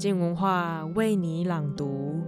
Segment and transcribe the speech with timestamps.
[0.00, 2.18] 静文化为你朗读。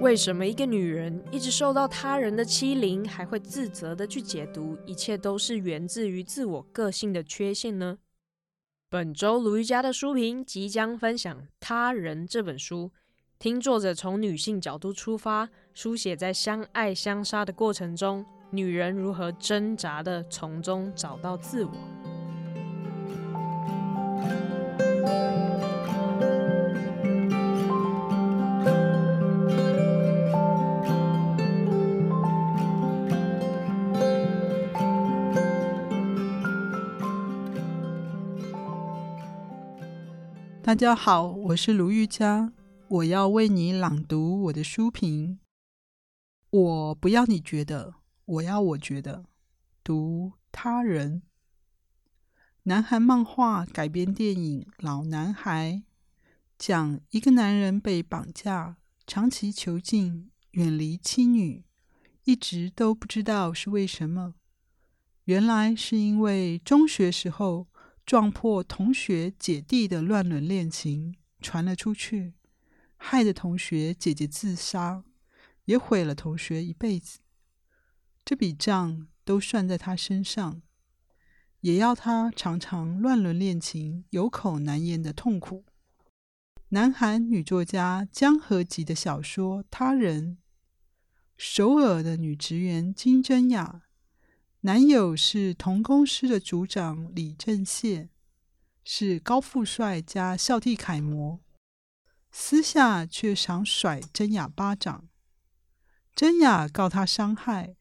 [0.00, 7.98] 为什么一个女人一直受到他人的欺凌，还会自责的去解读一切都是源自于自我个性的缺陷呢？
[8.88, 12.92] 本周卢瑜伽的书评即将分享《他人》这本书，
[13.40, 21.72] 听作者从女性角度出发，书写在相爱相杀的过程中，女人如何挣扎的从中找到自我。
[40.60, 42.52] 大家好，我是卢玉佳，
[42.88, 45.38] 我要为你朗读我的书评。
[46.50, 47.94] 我不要你觉得，
[48.30, 49.24] 我要我觉得。
[49.82, 51.22] 读他人，
[52.64, 55.72] 南韩漫画改编电影《老男孩》，
[56.58, 61.64] 讲一个男人被绑架，长期囚禁，远离妻女，
[62.24, 64.34] 一直都不知道是为什么。
[65.24, 67.68] 原来是因为中学时候。
[68.06, 72.34] 撞破同学姐弟的乱伦恋情传了出去，
[72.96, 75.04] 害得同学姐姐自杀，
[75.66, 77.19] 也毁了同学一辈子。
[78.24, 80.62] 这笔账都算在他身上，
[81.60, 85.64] 也要他尝尝乱伦恋情有口难言的痛苦。
[86.68, 90.36] 南韩女作家江河吉的小说《他人》，
[91.36, 93.82] 首尔的女职员金珍雅。
[94.60, 98.10] 男友是同公司的组长李正燮，
[98.84, 101.40] 是高富帅加孝悌楷模，
[102.30, 105.08] 私下却常甩珍雅巴掌。
[106.14, 107.74] 珍雅告他伤害，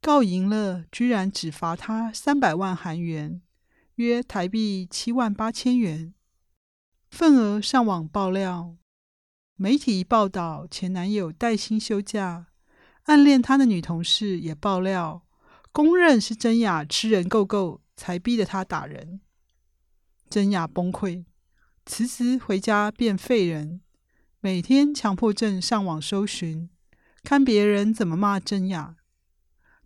[0.00, 3.42] 告赢了，居然只罚他三百万韩元，
[3.96, 6.14] 约台币七万八千元。
[7.10, 8.76] 愤而上网爆料，
[9.56, 12.46] 媒体报道前男友带薪休假，
[13.04, 15.22] 暗恋他的女同事也爆料。
[15.72, 19.20] 公认是真雅吃人够够，才逼得他打人。
[20.30, 21.24] 真雅崩溃，
[21.84, 23.80] 辞职回家变废人，
[24.40, 26.70] 每天强迫症上网搜寻，
[27.22, 28.96] 看别人怎么骂真雅。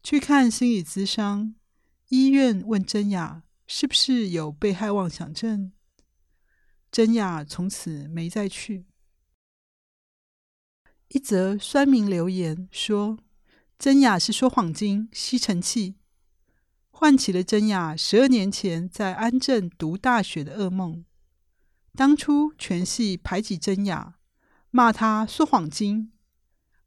[0.03, 1.55] 去看心理咨商，
[2.09, 5.73] 医院问珍雅是不是有被害妄想症，
[6.91, 8.87] 珍雅从此没再去。
[11.09, 13.19] 一则酸民留言说。
[13.79, 15.95] 珍雅是说谎精、吸尘器，
[16.91, 21.03] 唤起了珍雅十二年前在安镇读大学的噩梦。
[21.95, 24.19] 当初全系排挤珍雅，
[24.71, 26.13] 骂她说谎精，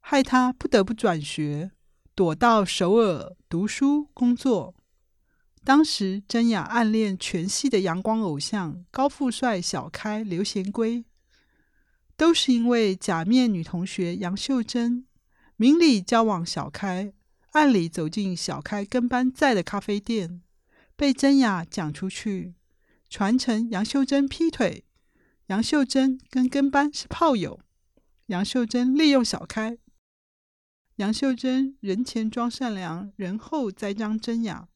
[0.02, 1.72] 害她不得不转学，
[2.16, 4.76] 躲到首尔读书工作。
[5.64, 11.06] 当时珍雅暗恋全系的阳光偶像高富帅小开刘贤圭，
[12.16, 15.06] 都是因为假面女同学杨秀珍。
[15.56, 17.14] 明里交往小开，
[17.52, 20.42] 暗里走进小开跟班在的咖啡店，
[20.96, 22.54] 被珍雅讲出去，
[23.10, 24.84] 传成杨秀珍劈腿，
[25.48, 27.60] 杨秀珍跟跟班是炮友，
[28.28, 29.78] 杨秀珍利用小开，
[30.98, 34.68] 杨秀珍人前装善良，人后栽赃真雅，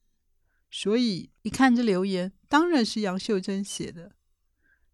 [0.72, 4.14] 所以一看这留言，当然是杨秀珍写的。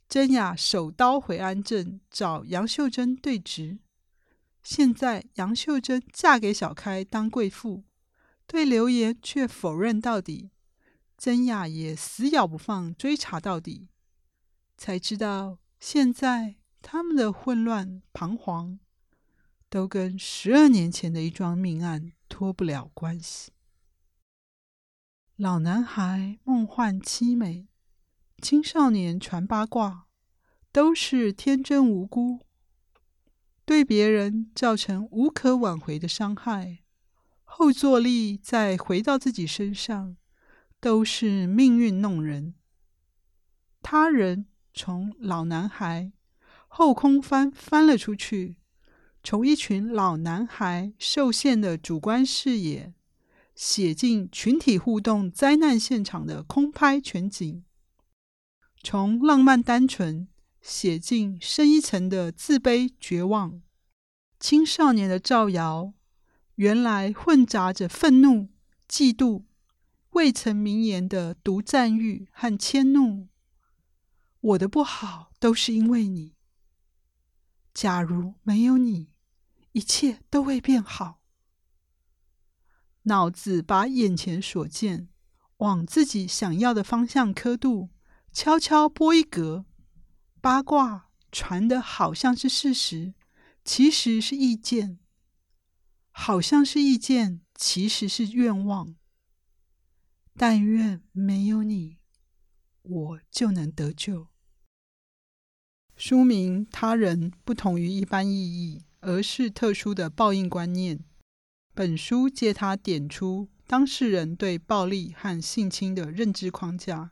[0.09, 3.79] 真雅手刀回安镇找杨秀珍对质。
[4.61, 7.83] 现在杨秀珍嫁给小开当贵妇，
[8.45, 10.51] 对流言却否认到底。
[11.17, 13.87] 真雅也死咬不放，追查到底，
[14.77, 18.79] 才知道现在他们的混乱彷徨，
[19.73, 23.51] 都跟十二年前的一桩命案脱不了关系。
[25.35, 27.67] 老男孩梦幻凄美，
[28.37, 30.05] 青少年传八卦，
[30.71, 32.41] 都是天真无辜。
[33.65, 36.83] 对别人造成无可挽回的伤害，
[37.43, 40.15] 后坐力再回到自己身上，
[40.79, 42.53] 都是命运弄人。
[43.81, 46.13] 他人从老男孩
[46.67, 48.57] 后空翻翻了出去，
[49.23, 52.93] 从一群老男孩受限的主观视野，
[53.55, 57.63] 写进群体互动灾难现场的空拍全景，
[58.83, 60.27] 从浪漫单纯。
[60.61, 63.61] 写进深一层的自卑、绝望，
[64.39, 65.91] 青少年的造谣，
[66.55, 68.47] 原来混杂着愤怒、
[68.87, 69.43] 嫉妒、
[70.11, 73.27] 未曾明言的独占欲和迁怒。
[74.39, 76.35] 我的不好都是因为你。
[77.73, 79.09] 假如没有你，
[79.73, 81.19] 一切都会变好。
[83.03, 85.09] 脑子把眼前所见
[85.57, 87.89] 往自己想要的方向刻度，
[88.31, 89.65] 悄悄拨一格。
[90.39, 93.13] 八卦传的好像是事实，
[93.63, 94.99] 其实是意见；
[96.11, 98.95] 好像是意见，其实是愿望。
[100.35, 101.97] 但愿没有你，
[102.81, 104.27] 我就能得救。
[105.95, 110.99] 书名《他人》不同于一般意义，而是特殊的报应观念。
[111.73, 117.11] 本书借它点出当事人对暴力和性侵的认知框架，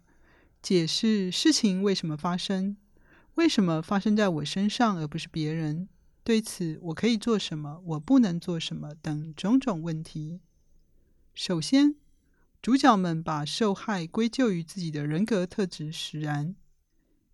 [0.61, 2.77] 解释事情为什么发生。
[3.35, 5.88] 为什么发生在我身上而不是别人？
[6.23, 7.81] 对此，我可以做什么？
[7.85, 8.93] 我不能做什么？
[9.01, 10.41] 等种种问题。
[11.33, 11.95] 首先，
[12.61, 16.55] 主角们把受害归咎于自己的人格特质使然。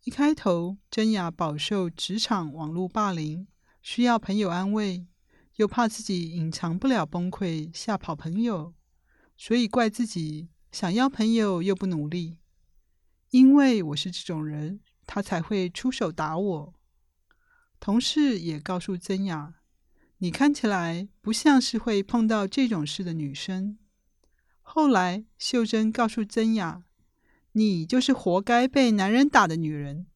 [0.04, 3.48] 一开头，真雅饱受职场网络霸凌，
[3.90, 5.08] 需要朋友安慰，
[5.56, 8.74] 又怕自己隐藏不了崩溃，吓跑朋友，
[9.38, 12.36] 所以怪自己想要朋友又不努力。
[13.30, 14.82] 因为我是这种人。
[15.06, 16.74] 他才会出手打我。
[17.80, 19.54] 同事也告诉曾雅
[20.20, 23.78] ：“你看起来不像是会碰到这种事的女生。”
[24.62, 26.84] 后来，秀珍告诉曾雅
[27.54, 30.08] ：“你就是活该被男人打的女人。”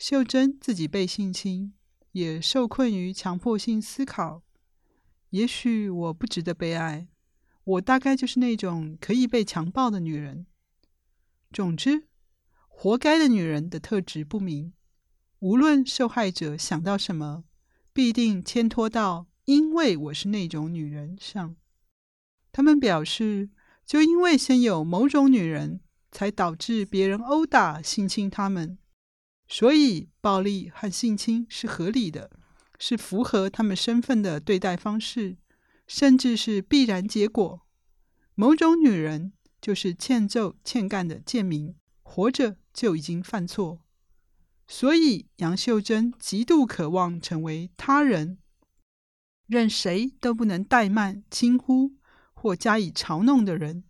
[0.00, 1.74] 秀珍自己被性侵，
[2.14, 4.42] 也受困于强迫性思考。
[5.30, 7.06] 也许我不值得被爱，
[7.62, 10.46] 我大概就是那种可以被强暴的女人。
[11.52, 12.08] 总之。
[12.76, 14.72] 活该的女人的特质不明，
[15.38, 17.44] 无论受害者想到什么，
[17.92, 21.54] 必定牵拖到“因为我是那种女人”上。
[22.50, 23.48] 他们表示，
[23.86, 28.76] 就因为先有某种女人，才导致别人殴打、性侵他们，
[29.54, 32.28] 所以暴力和性侵是合理的，
[32.76, 35.36] 是符合他们身份的对待方式，
[35.86, 37.64] 甚至是必然结果。
[38.34, 42.56] 某种女人就是欠揍、欠干的贱民，活着。
[42.72, 43.84] 就已经犯错，
[44.66, 48.38] 所以杨秀珍极度渴望成为他人，
[49.46, 51.92] 任谁都不能怠慢、轻忽
[52.32, 53.84] 或加以嘲弄的人，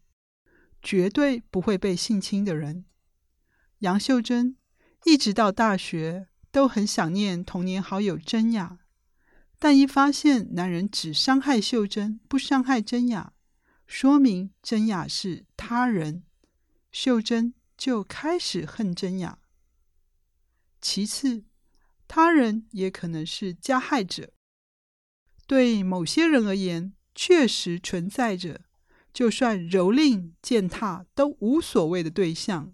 [0.83, 2.85] 绝对不会被性侵的人。
[3.79, 4.59] 杨秀珍
[5.05, 8.79] 一直到大学都很想念童年好友真雅，
[9.59, 13.33] 但一发现男人只伤害秀珍，不伤害真雅，
[13.87, 16.25] 说明真雅是他人，
[16.91, 17.55] 秀珍。
[17.77, 19.41] 就开始恨真雅。
[20.81, 21.45] 其次，
[22.07, 24.33] 他人也可能是加害者。
[25.49, 28.63] 对某些人而言，确实存在着
[29.13, 32.73] 就算蹂躏、践踏都无所谓的对象，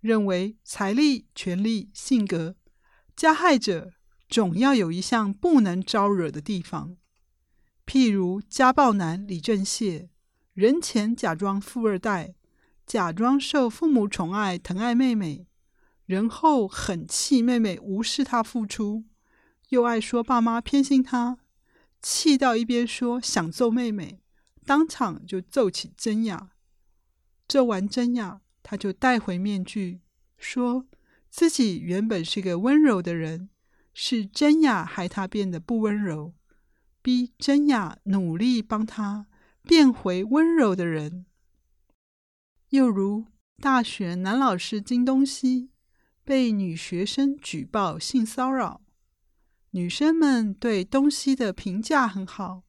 [0.00, 2.56] 认为财力、权力、性格，
[3.14, 3.92] 加害者
[4.28, 6.96] 总要有一项不能招惹的地方。
[7.86, 10.08] 譬如家暴男李正燮，
[10.54, 12.34] 人前假装富二代。
[12.86, 15.46] 假装受父母宠爱，疼爱妹妹，
[16.06, 19.04] 人后很气妹妹无视他付出，
[19.68, 21.38] 又爱说爸妈偏心他，
[22.02, 24.20] 气到一边说想揍妹妹，
[24.66, 26.50] 当场就揍起真雅。
[27.46, 30.00] 揍完真雅，他就戴回面具，
[30.38, 30.86] 说
[31.28, 33.48] 自己原本是个温柔的人，
[33.92, 36.34] 是真雅害他变得不温柔，
[37.02, 39.26] 逼真雅努力帮他
[39.62, 41.26] 变回温柔的人。
[42.70, 43.26] 又如
[43.60, 45.70] 大学男老师金东西
[46.24, 48.80] 被女学生举报性骚扰，
[49.70, 52.62] 女生们对东西的评价很好，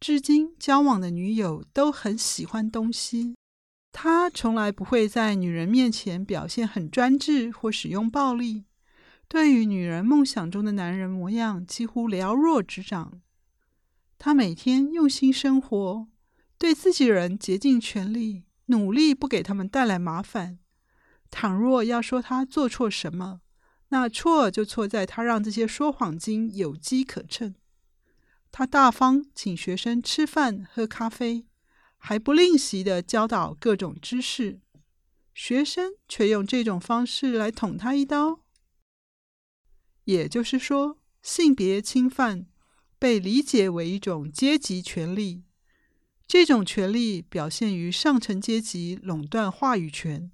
[0.00, 3.37] 至今交往的女友都很喜欢东西。
[3.92, 8.66] 他从来不会在女人面前表现很专制或使用暴力，
[9.26, 13.20] 对于女人梦想中的男人模样几乎了若指掌。
[14.18, 16.08] 他每天用心生活，
[16.58, 18.44] 对自己人竭尽全力。
[18.70, 20.58] 努力不给他们带来麻烦。
[21.30, 23.40] 倘若要说他做错什么，
[23.88, 27.54] 那错就错在他让这些说谎精有机可乘。
[28.52, 31.46] 他大方请学生吃饭喝咖啡，
[31.98, 34.60] 还不吝惜的教导各种知识，
[35.34, 38.40] 学生却用这种方式来捅他一刀。
[40.04, 42.46] 也就是说，性别侵犯
[42.98, 45.44] 被理解为一种阶级权利。
[46.26, 50.30] 这种权力表现于上层阶级垄断话语权，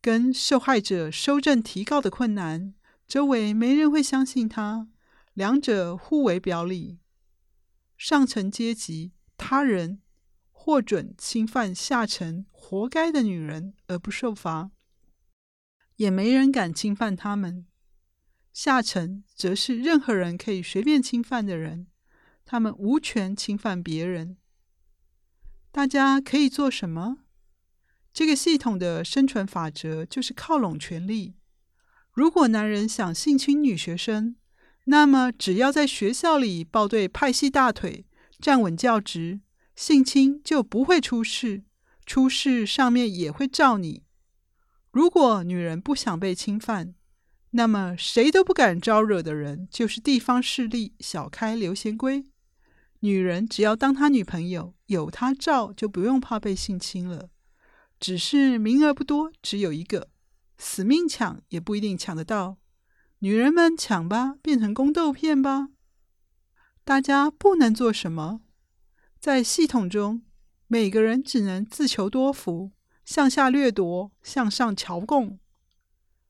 [0.00, 2.74] 跟受害者收证提告的困难，
[3.06, 4.88] 周围没人会相信他，
[5.34, 6.98] 两者互为表里。
[7.98, 10.00] 上层阶级他人
[10.62, 14.70] 获准侵犯下层活该的女人而不受罚，
[15.96, 17.66] 也没人敢侵犯他们。
[18.52, 21.86] 下层则是任何人可以随便侵犯的人，
[22.44, 24.36] 他们无权侵犯别人。
[25.72, 27.20] 大家可以做什么？
[28.12, 31.36] 这个系统的生存法则就是靠拢权力。
[32.12, 34.36] 如果男人想性侵女学生，
[34.84, 38.04] 那么只要在学校里抱对派系大腿，
[38.38, 39.40] 站稳教职，
[39.74, 41.64] 性侵就不会出事。
[42.06, 44.02] 出事上面也会罩你。
[44.90, 46.94] 如果女人不想被侵犯，
[47.50, 52.24] 那么谁都不敢招惹的人就是地方势力小开刘贤规。
[53.00, 57.30] 女人只要当他女朋友，有他罩就不用怕被性侵了。
[58.00, 60.08] 只是名额不多，只有一个，
[60.58, 62.58] 死命抢也不一定抢得到。
[63.20, 65.68] 女人们抢吧，变成宫斗片吧。
[66.84, 68.40] 大家不能做什么，
[69.20, 70.22] 在系统中。
[70.72, 72.70] 每个人只能自求多福，
[73.04, 75.40] 向下掠夺，向上乔共。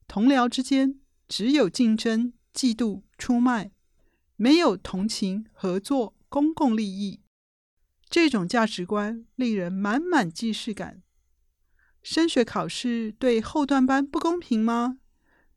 [0.08, 3.70] 同僚之间只有竞争、嫉妒、出卖，
[4.36, 7.20] 没有同情、合作、公共利益。
[8.08, 11.02] 这种价值观令人满满既视感。
[12.02, 14.96] 升学考试对后段班不公平吗？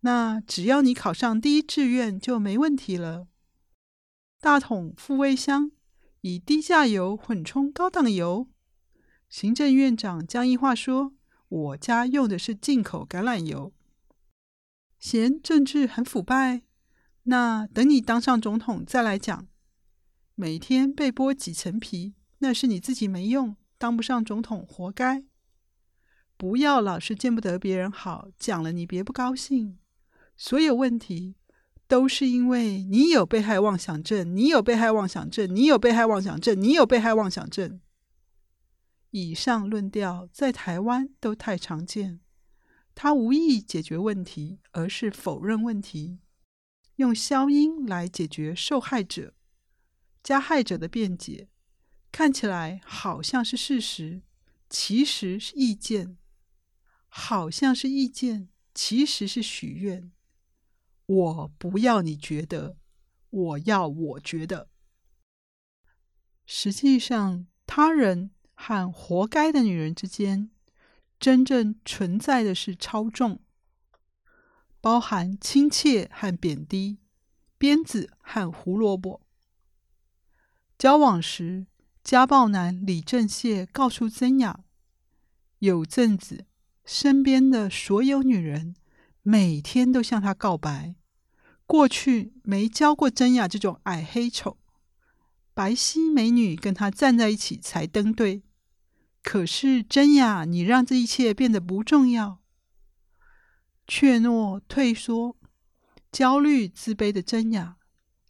[0.02, 3.28] 那只要你考上第一志愿就没问题了。
[4.42, 5.72] 大桶复位乡，
[6.24, 8.48] 以低价油混充高档油。
[9.28, 11.14] 行政院长江宜樺说
[11.50, 13.74] ：“我家用的是进口橄榄油。”
[14.98, 16.62] 嫌政治很腐败？
[17.24, 19.48] 那等你当上总统再来讲。
[20.36, 25.26] 每天被剥几层皮，那是你自己没用，当不上总统活该。
[26.38, 29.78] 不要老是见不得别人好，讲了你别不高兴。
[30.38, 31.36] 所有问题
[31.88, 37.80] 都是因为你有被害妄想症，你有被害妄想症，你有被害妄想症，你有被害妄想症。
[39.12, 42.20] 以上论调在台湾都太常见，
[42.96, 46.18] 它无意解决问题，而是否认问题，
[46.96, 49.36] 用消音来解决受害者、
[50.24, 51.48] 加害者的辩解，
[52.12, 54.24] 看起来好像是事实，
[54.68, 56.18] 其实是意见；
[57.08, 60.12] 好像是意见，其实是许愿。
[61.06, 62.78] 我不要你觉得，
[63.30, 64.70] 我要我觉得。
[66.46, 68.32] 实际上，他人。
[68.56, 70.50] 和活该的女人之间，
[71.20, 73.42] 真正存在的是超重，
[74.80, 77.00] 包含亲切和贬低，
[77.58, 79.22] 鞭子和胡萝卜。
[80.78, 81.66] 交往时，
[82.04, 84.64] 家暴男李正燮告诉曾雅，
[85.58, 86.46] 有阵子
[86.86, 88.76] 身边的所有女人
[89.24, 90.96] 每天都向他告白，
[91.66, 94.58] 过去没教过真雅这种矮黑丑，
[95.54, 98.44] 白皙美女跟他站在一起才登对。
[99.22, 102.42] 可是真雅，你让这一切变得不重要。
[103.88, 105.38] 怯懦、退缩、
[106.12, 107.78] 焦虑、自卑的真雅，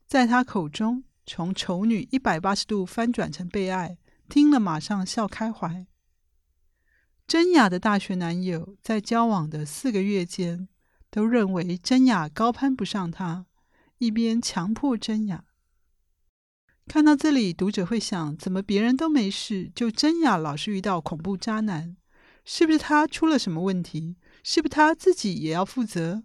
[0.05, 3.97] 在他口中从丑女一百八十度翻转成被爱，
[4.29, 5.88] 听了马上笑开怀。
[7.25, 10.67] 真雅的大学男友在交往的四个月间，
[11.13, 13.46] 都认为真雅高攀不上他，
[14.00, 15.46] 一边强迫真雅。
[16.88, 21.96] 看到这里，读者会想：怎么别人都没事，就真雅老是遇到恐怖渣男？
[22.43, 24.17] 是不是他出了什么问题？
[24.43, 26.24] 是不是他自己也要负责？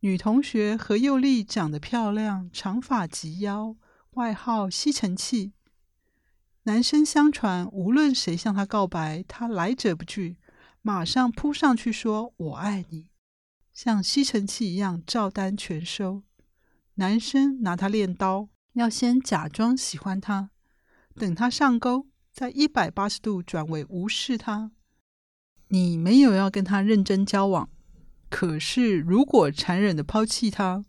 [0.00, 3.76] 女同学何佑丽长得漂亮，长发及腰，
[4.10, 5.54] 外号吸尘器。
[6.64, 10.36] 男生相传，无论谁向她告白，她来者不拒，
[10.82, 13.08] 马上扑上去说“我爱你”，
[13.74, 16.22] 像吸尘器一样照单全收。
[16.94, 18.48] 男生拿她练刀。
[18.74, 20.50] 要先假装喜欢他，
[21.14, 24.72] 等他上钩，再一百八十度转为无视他。
[25.68, 27.70] 你没有要跟他认真交往，
[28.28, 30.84] 可是如果残忍的抛弃他，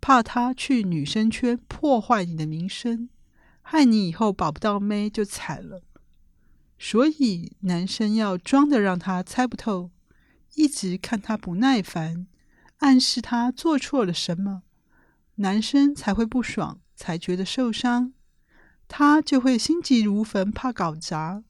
[0.00, 3.08] 怕他去女生圈破坏你的名声，
[3.62, 5.84] 害你以后保不到妹就惨了。
[6.80, 9.92] 所以男生要装的让他猜不透，
[10.54, 12.26] 一直看他不耐烦，
[12.78, 14.62] 暗示他做错了什么，
[15.36, 16.80] 男生才会不爽。
[16.96, 18.12] 才觉得受伤，
[18.86, 21.42] 他就会心急如焚，怕搞砸，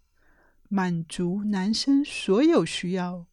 [0.71, 3.27] 满足男生所有需要。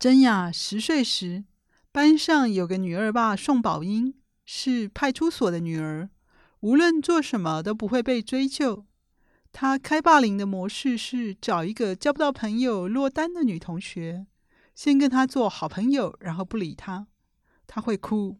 [0.00, 1.44] 真雅十岁时，
[1.92, 6.10] 班上有个女二霸宋宝英，是派出所的女儿，
[6.58, 8.84] 无论做什么都不会被追究。
[9.52, 14.26] 他开霸凌的模式是找一个交不到朋友、落单的女同学，
[14.74, 17.08] 先跟她做好朋友，然后不理她，
[17.66, 18.38] 她会哭。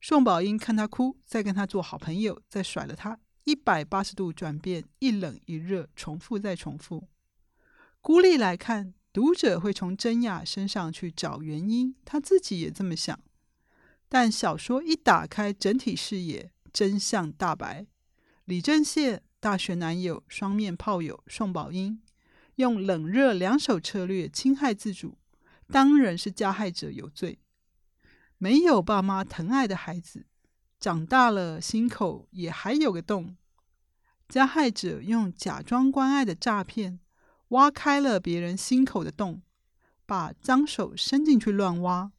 [0.00, 7.08] 宋宝英看她哭，再跟她做好朋友，再甩了她，一百八十度转变，一冷一热，重复再重复。
[8.00, 13.20] 孤立来看，读者会从真雅身上去找原因，他自己也这么想。
[14.08, 17.86] 但小说一打开整体视野，真相大白：
[18.44, 22.00] 李正燮大学男友双面炮友宋宝英，
[22.54, 25.18] 用冷热两手策略侵害自主，
[25.66, 27.40] 当然是加害者有罪。
[28.38, 30.26] 没有爸妈疼爱的孩子，
[30.78, 33.36] 长大了心口也还有个洞。
[34.28, 37.00] 加害者用假装关爱的诈骗，
[37.48, 39.42] 挖开了别人心口的洞，
[40.06, 42.12] 把脏手伸进去乱挖，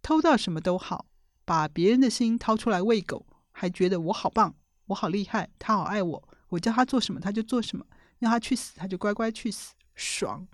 [0.00, 1.04] 偷到什么都好，
[1.44, 4.54] 把别人的心掏出来喂狗，还觉得我好棒，
[4.86, 7.86] 我好厉害，他好爱我，我叫他做什么他就做什么，
[8.18, 9.74] 让他去死他就乖乖去死。
[9.94, 10.46] 爽！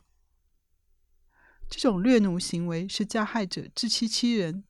[1.69, 4.65] 这种掠奴行为是加害者自欺欺人，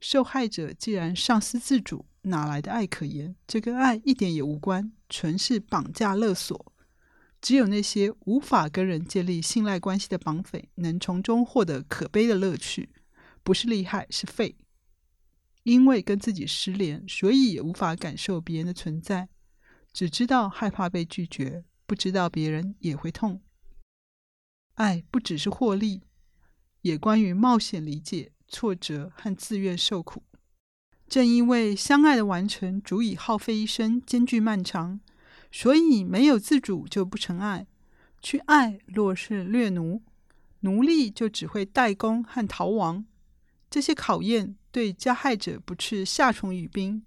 [0.00, 3.34] 受害者既然丧失自主，哪来的爱可言？
[3.46, 6.72] 这跟爱一点也无关，纯是绑架勒索。
[7.40, 12.90] 只有那些无法跟人建立信赖关系的绑匪，能从中获得可悲的乐趣。
[13.42, 14.56] 不是厉害，是废。
[15.64, 19.28] 因为跟自己失联，所以也无法感受别人的存在，
[19.92, 23.40] 只知道害怕被拒绝，不知道别人也会痛。
[24.74, 26.00] 爱不只是获利，
[26.80, 30.22] 也关于冒险、理解挫折和自愿受苦。
[31.06, 34.98] 正因为相爱的完成足以耗费一生，艰巨漫长，
[35.50, 37.66] 所以没有自主就不成爱。
[38.22, 40.02] 去爱若是掠奴，
[40.60, 43.04] 奴隶就只会怠工和逃亡。
[43.68, 47.04] 这些考验对加害者不啻夏虫语冰。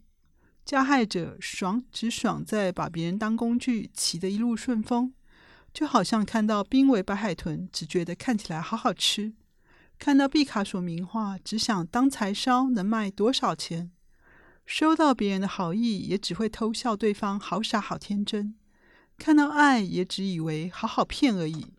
[0.65, 5.13] 加害者爽只爽在把别人当工具，骑得一路顺风。
[5.71, 9.33] 就好像看到濒危白海豚，只觉得看起来好好吃；
[9.99, 13.91] 看到毕卡索名画，只想当柴烧能卖多少钱；
[14.65, 18.55] 收到别人的好意，也只会偷笑对方好傻好天真；
[19.17, 21.73] 看到爱，也只以为好好骗而已，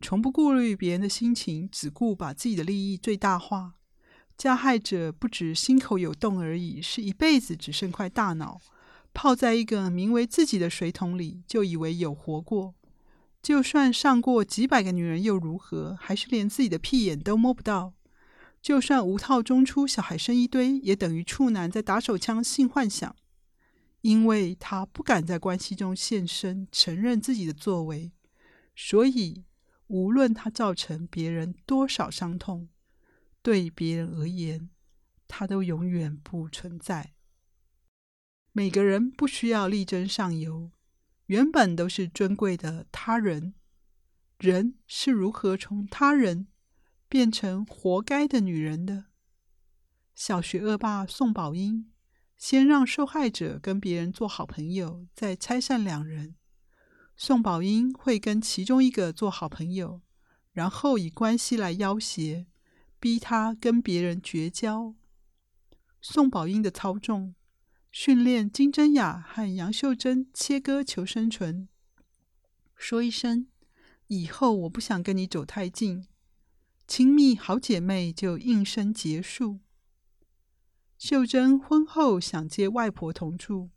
[0.00, 3.74] 从不顾虑别人的心情，只顾把自己的利益最大化。
[4.36, 8.60] 加害者不止心口有洞而已，是一辈子只剩块大脑，
[9.12, 12.74] 泡在一个名为自己的水桶里，就以为有活过。
[13.42, 15.96] 就算上过几百个女人又如何？
[16.00, 17.92] 还是连自己的屁眼都摸不到。
[18.62, 23.14] 就算无套中出，小孩生一堆，也等于处男在打手枪性幻想。
[24.00, 28.12] 因为他不敢在关系中现身，承认自己的作为，
[28.74, 29.44] 所以
[29.86, 32.68] 无论他造成别人多少伤痛，
[33.44, 34.70] 对别人而言，
[35.28, 37.12] 他都永远不存在。
[38.52, 40.72] 每个人不需要力争上游。
[41.26, 43.52] 原本都是尊贵的他人，
[44.38, 46.48] 人是如何从他人
[47.06, 49.08] 变成活该的女人的？
[50.14, 51.92] 小学恶霸宋宝英
[52.38, 56.36] 先让受害者跟别人做好朋友，再拆散两人。
[57.14, 60.00] 宋宝英会跟其中一个做好朋友，
[60.52, 62.46] 然后以关系来要挟，
[63.04, 64.94] 逼他跟别人绝交。
[66.00, 67.34] 宋宝英的操纵。
[67.92, 71.68] 训练金贞雅和杨秀珍切割求生存，
[72.74, 73.48] 说一声
[74.08, 76.06] “以后我不想跟你走太近”，
[76.88, 79.60] 亲密好姐妹就应声结束。
[80.96, 83.68] 秀珍婚后想接外婆同住，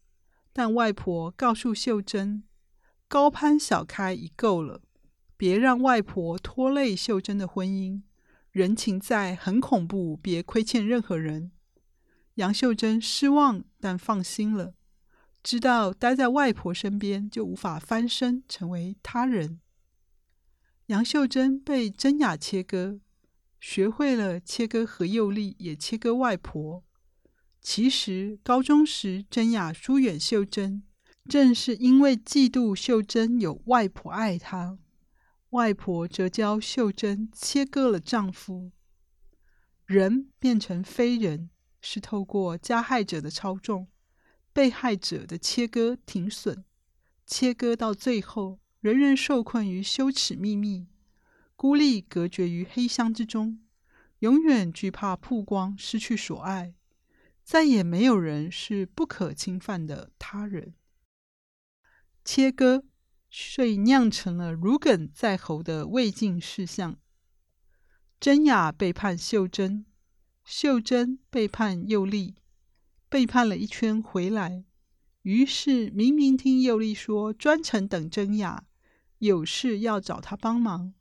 [0.54, 2.46] 但外婆告诉秀珍
[3.10, 4.82] ：“高攀小开已够了，
[5.36, 8.04] 别让外婆拖累秀珍的婚姻，
[8.58, 11.52] 人情债很恐怖，别亏欠任何人。”
[12.42, 14.74] 杨秀珍失望，但放心了，
[15.44, 19.60] 知道待在外婆身边就无法翻身成为他人。
[20.88, 23.00] 杨秀珍被真雅切割，
[23.60, 26.84] 学会了切割何佑利，也切割外婆。
[27.62, 30.82] 其实高中时真雅疏远秀珍，
[31.30, 34.80] 正是因为嫉妒秀珍有外婆爱她，
[35.52, 38.72] 外婆则教秀珍切割了丈夫，
[39.86, 41.50] 人变成非人。
[41.80, 43.88] 是透过加害者的操纵，
[44.52, 46.64] 被害者的切割停损，
[47.26, 50.88] 切割到最后，人人受困于羞耻秘密，
[51.56, 53.62] 孤立隔绝于黑箱之中，
[54.20, 56.74] 永远惧怕曝光，失去所爱，
[57.44, 60.74] 再也没有人是不可侵犯的他人。
[62.26, 62.84] 切割，
[63.30, 66.98] 所以酿成了如鲠在喉的未尽事项。
[68.20, 69.86] 真雅背叛秀珍。
[70.44, 72.36] 秀珍背叛佑丽，
[73.10, 74.64] 背叛了一圈回来，
[75.24, 78.64] 于是明明听佑丽说专程等真雅，
[79.18, 80.94] 有事要找她帮忙，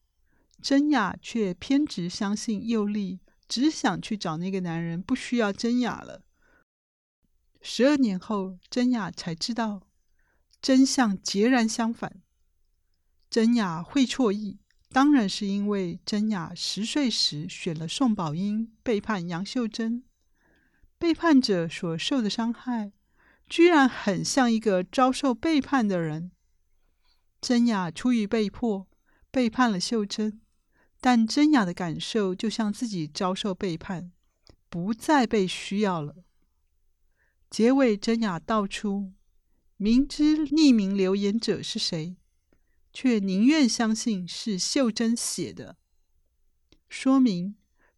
[0.61, 6.25] 真雅却偏执相信佑丽只想去找那个男人，不需要真雅了。
[7.63, 9.83] 十二年后，真雅才知道
[10.67, 12.21] 真相截然相反，
[13.31, 14.59] 贞雅会错意。
[14.89, 20.03] 当然是因为贞雅十岁时选了宋宝英，背叛杨秀珍。
[20.99, 22.91] 背叛者所受的伤害，
[23.49, 26.33] 居然很像一个遭受背叛的人。
[27.41, 28.89] 贞雅出于被迫，
[29.31, 30.41] 背叛了秀珍，
[31.01, 34.11] 但真雅的感受就像自己遭受背叛，
[34.69, 36.17] 不再被需要了。
[37.49, 39.13] 结尾，真雅道出，
[39.79, 42.17] 明知匿名留言者是谁，
[42.95, 45.77] 却宁愿相信是秀珍写的，
[46.89, 47.57] 说明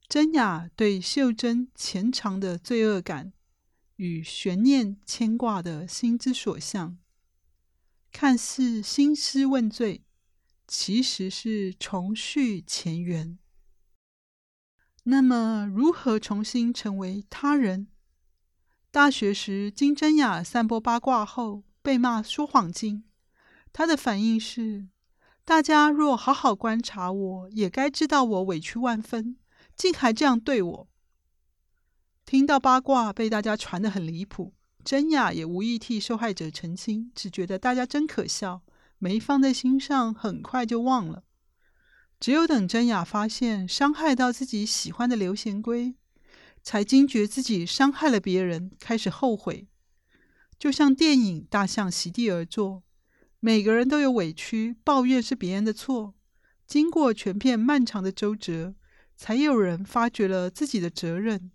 [0.08, 3.32] 真雅对秀珍潜藏的罪恶感
[3.94, 6.98] 与悬念牵挂的心之所向，
[8.10, 10.02] 看似兴师问罪，
[10.66, 13.38] 其实是重续前缘。
[15.04, 17.86] 那么，如何重新成为他人？
[18.90, 23.04] 大学时，金真雅散播八卦后被骂说谎精。
[23.72, 24.88] 他的反应是：
[25.42, 29.38] 大家若好好观察我，也该知道我委屈万分，
[29.74, 30.88] 竟还这样对我。
[32.26, 34.52] 听到八卦被大家传得很离谱，
[34.84, 38.60] 真雅也无意替受害者澄清，只觉得大家真可笑，
[38.98, 41.22] 没放在心上，很快就忘了。
[42.20, 45.94] 只有等真雅发现伤害到自己喜欢的刘贤圭，
[46.62, 49.68] 才惊觉自己伤害了别人，开始后悔。
[50.58, 52.76] 就像电影《大象席地而坐》，
[53.40, 56.14] 每个人都有委屈，抱怨是别人的错。
[56.66, 58.74] 经过全片漫长的周折，
[59.16, 61.50] 才有人发觉了自己的责任。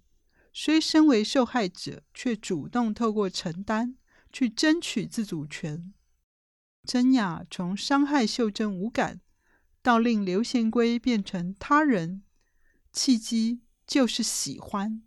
[0.54, 3.98] 虽身为受害者，却主动透过承担
[4.32, 5.94] 去争取自主权。
[6.84, 9.22] 真雅从伤害秀珍无感，
[9.82, 12.24] 到令刘贤圭变成他人，
[12.92, 15.02] 契机就是喜欢，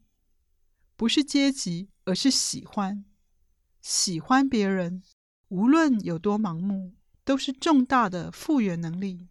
[0.97, 3.05] 不是阶级，而是喜欢。
[3.88, 5.01] 喜欢别人，
[5.46, 6.94] 无论有多盲目，
[7.25, 9.29] 都是重大的复原能力。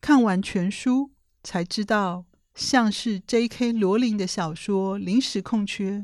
[0.00, 1.10] 看完全书，
[1.42, 3.72] 才知道，像是 J.K.
[3.72, 5.98] 罗琳的小说《临时空缺》，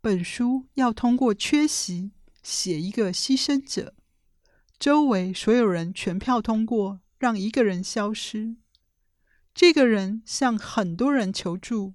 [0.00, 2.10] 本书要通过缺席
[2.42, 3.94] 写一个牺牲者，
[4.76, 7.00] 周围所有人全票通过。
[7.20, 8.56] 让一个人消失，
[9.54, 11.92] 这个人向很多人求助，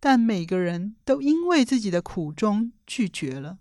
[0.00, 3.58] 但每个人都因为自己的苦衷拒绝了。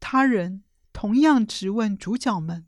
[0.00, 2.66] 他人同样质问主角们，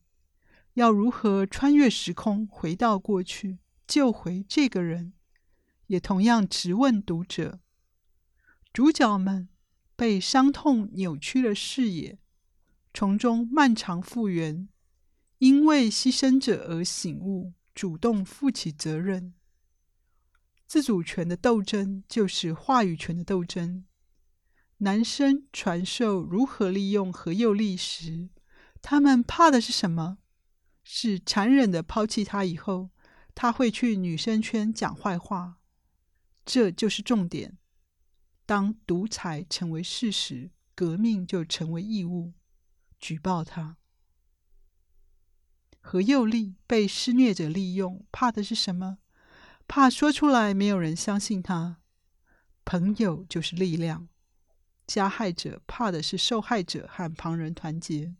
[0.74, 5.12] 要如何穿越时空回到过去救回这个人，
[5.86, 7.60] 也同样质问读者。
[8.72, 9.48] 主角们
[9.96, 12.18] 被伤痛扭曲了视野，
[12.94, 14.68] 从中漫长复原。
[15.38, 19.32] 因为牺牲者而醒悟，主动负起责任。
[20.66, 23.86] 自主权的斗争就是话语权的斗争。
[24.82, 28.30] 男生传授如何利用何佑丽时，
[28.80, 30.16] 他们怕的是什么？
[30.82, 32.90] 是残忍的抛弃他以后，
[33.34, 35.58] 他会去女生圈讲坏话。
[36.46, 37.58] 这就是重点。
[38.46, 42.32] 当独裁成为事实，革命就成为义务。
[42.98, 43.76] 举报他。
[45.82, 48.98] 何佑丽被施虐者利用，怕的是什么？
[49.68, 51.82] 怕说出来没有人相信他。
[52.64, 54.08] 朋友就是力量。
[54.92, 58.12] 加害者怕的是受害者和旁人团结。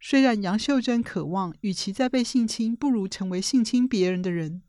[0.00, 4.62] 虽然杨秀珍渴望，与其在被性侵，不如成为性侵别人的人，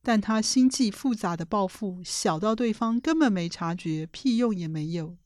[0.00, 5.16] 但他心计复杂的报复，小到对方根本没察觉，屁用也没有，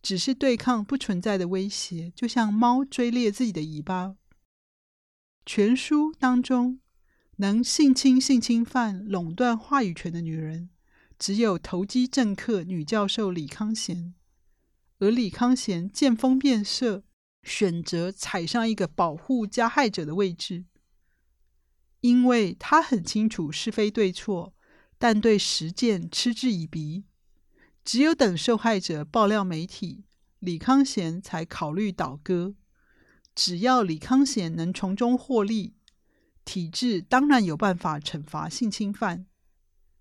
[0.00, 4.16] 只是对抗不存在的威胁，就像猫追猎自己的尾巴。
[5.44, 6.80] 全书当中，
[7.36, 10.70] 能性侵性侵犯、垄断话语权的女人，
[11.18, 14.14] 只有投机政客女教授李康贤。
[14.98, 17.04] 而李康贤见风变色，
[17.42, 20.64] 选择踩上一个保护加害者的位置，
[22.00, 24.54] 因为他很清楚是非对错，
[24.98, 27.04] 但对实践嗤之以鼻。
[27.84, 30.04] 只有等受害者爆料媒体，
[30.38, 32.54] 李康贤才考虑倒戈。
[33.34, 35.74] 只要李康贤能从中获利，
[36.44, 39.26] 体制当然有办法惩罚性侵犯。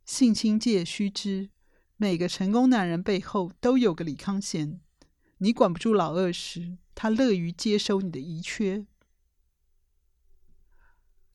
[0.05, 1.49] 性侵界须知，
[1.97, 4.79] 每个成功男人背后都有个李康贤。
[5.37, 8.85] 你管不住老二时，他乐于接收你的遗缺。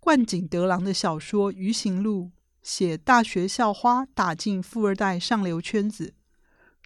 [0.00, 2.30] 贯井德郎的小说《鱼行录》
[2.62, 6.14] 写大学校花打进富二代上流圈子，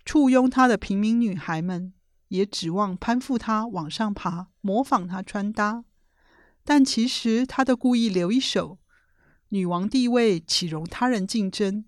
[0.04, 1.92] 簇拥他的平民女孩们。
[2.28, 5.84] 也指望攀附他往上爬，模仿他穿搭，
[6.64, 8.78] 但其实他都故意留一手。
[9.52, 11.84] 女王地位岂容他人竞争？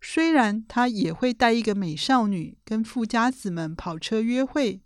[0.00, 4.82] 虽然他也会带一个美少女跟富家子们跑车约会，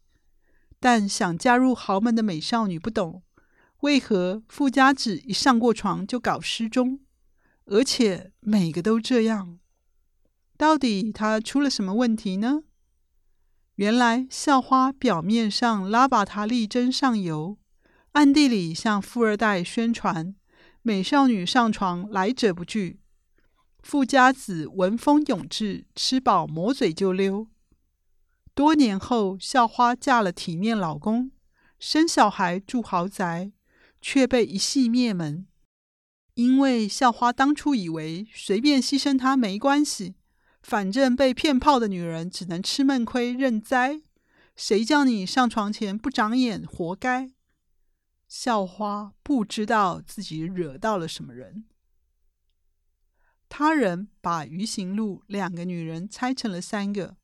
[0.78, 3.22] 但想嫁入豪门的美少女不懂，
[3.80, 7.00] 为何富家子一上过床就搞失踪，
[7.66, 9.58] 而且每个都这样？
[10.56, 12.62] 到底他出了什么问题呢？
[13.74, 17.58] 原来校花表面上拉拔他力争上游，
[18.12, 20.34] 暗地里向富二代宣传：
[20.90, 22.98] 美少女上床，来者不拒。
[23.80, 27.46] 富家子闻风勇至，吃饱抹嘴就溜。
[28.56, 31.30] 多年后，校花嫁了体面老公，
[31.78, 33.52] 生小孩住豪宅，
[34.00, 35.46] 却被一系灭门。
[36.34, 40.16] 因为校花当初以为随便牺牲她没关系，
[40.60, 44.02] 反正被骗炮的女人只能吃闷亏认栽。
[44.56, 47.30] 谁叫你上床前不长眼，活该！
[48.30, 51.64] 校花不知道自己惹到了什么人。
[53.48, 57.16] 他人把余行路两个女人拆成了三个：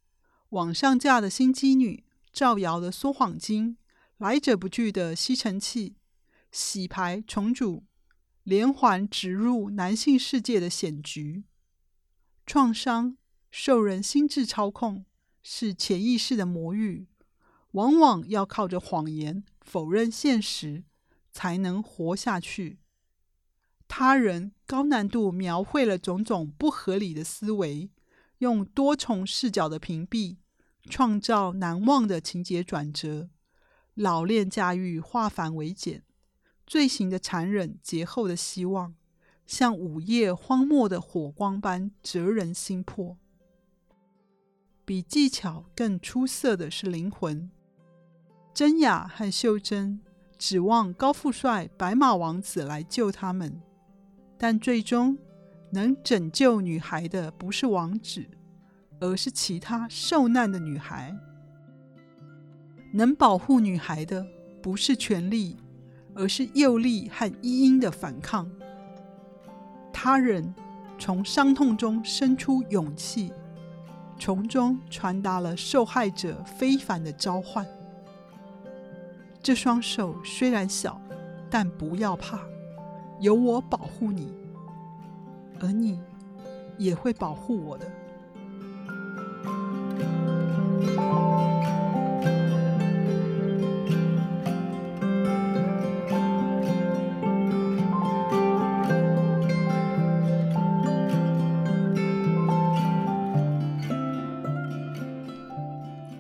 [0.49, 3.79] 网上嫁的心机女，造谣的说谎精，
[4.17, 5.95] 来者不拒的吸尘器，
[6.51, 7.85] 洗牌重组，
[8.43, 11.45] 连环植入男性世界的险局。
[12.45, 13.17] 创伤
[13.53, 15.07] 受人心智操控，
[15.41, 17.07] 是潜意识的魔域，
[17.71, 20.83] 往往要靠着谎言否认现实，
[21.37, 22.79] 才能活下去。
[23.87, 27.91] 他人高难度描绘了种种不合理的思维，
[28.39, 30.39] 用多重视角的屏蔽，
[30.89, 33.29] 创造难忘的情节转折。
[33.93, 36.03] 老练驾驭化繁为简，
[36.67, 38.95] 罪行的残忍劫后的希望，
[39.47, 43.19] 像午夜荒漠的火光般折人心魄。
[44.87, 47.51] 比技巧更出色的是灵魂。
[48.55, 50.01] 真雅和秀珍
[50.39, 53.61] 指望高富帅白马王子来救他们。
[54.39, 55.17] 但最终
[55.71, 58.25] 能拯救女孩的不是王子，
[59.01, 61.17] 而是其他受难的女孩。
[62.93, 64.27] 能保护女孩的
[64.63, 65.57] 不是权力，
[66.15, 68.51] 而是诱力和一因的反抗。
[69.93, 70.55] 他人
[70.99, 73.33] 从伤痛中生出勇气，
[74.19, 77.67] 从中传达了受害者非凡的召唤。
[79.47, 81.01] 这双手虽然小，
[81.49, 82.41] 但不要怕。
[83.21, 84.35] 有我保护你，
[85.61, 86.01] 而你
[86.77, 87.87] 也会保护我的。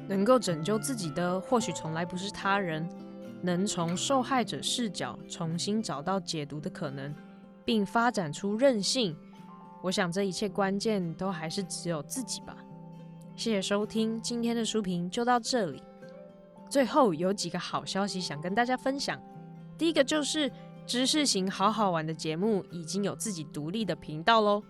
[0.07, 2.89] 能够拯救自己的，或许从来不是他人。
[3.43, 7.15] 能从受害者视角重新找到解读的可能，
[7.65, 9.17] 并发展出韧性，
[9.83, 12.57] 我想这一切关键都还是只有自己吧。
[13.35, 15.83] 谢谢收听，今天的书评就到这里。
[16.69, 19.21] 最后有几个好消息想跟大家分享。
[19.79, 20.51] 第一个就是
[20.87, 24.63] 知识型好好玩的节目已经有自己独立的频道喽。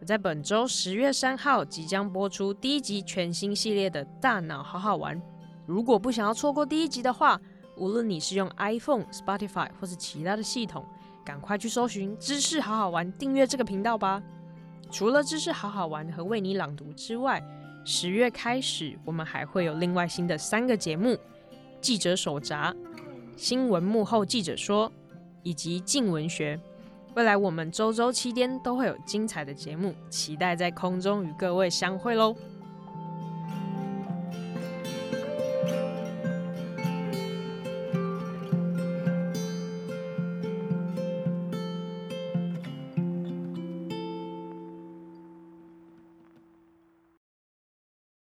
[0.00, 5.22] 我在本周十月三号即将播出第一集全新系列的大脑好好玩。
[5.64, 7.40] 如果不想要错过第一集的话，
[7.82, 10.86] 无论你是用 iPhone、Spotify 或是其他的系统，
[11.24, 14.22] 赶快去搜寻“知识好好玩”，订阅这个频道吧。
[14.88, 17.42] 除了“知识好好玩”和为你朗读之外，
[17.84, 21.18] 十月开始我们还会有另外新的三个节目：
[21.80, 22.72] 记者手札、
[23.36, 24.92] 新闻幕后记者说
[25.42, 26.56] 以及静文学。
[27.16, 32.32] 未来我们周周七天都会有精彩的节目，期待在空中与各位相会喽。